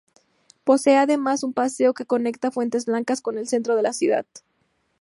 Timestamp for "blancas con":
2.87-3.37